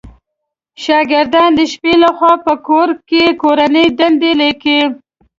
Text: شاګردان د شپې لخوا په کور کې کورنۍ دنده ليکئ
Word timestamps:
شاګردان 0.83 1.49
د 1.57 1.61
شپې 1.71 1.93
لخوا 2.03 2.33
په 2.45 2.53
کور 2.67 2.89
کې 3.09 3.23
کورنۍ 3.41 3.87
دنده 3.99 4.31
ليکئ 4.39 4.81